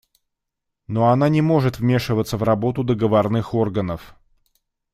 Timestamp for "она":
1.09-1.29